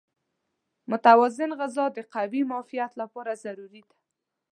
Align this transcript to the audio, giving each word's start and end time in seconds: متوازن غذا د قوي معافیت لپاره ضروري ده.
متوازن 0.91 1.51
غذا 1.61 1.85
د 1.93 1.97
قوي 2.15 2.41
معافیت 2.51 2.91
لپاره 3.01 3.31
ضروري 3.43 3.81
ده. 3.87 3.95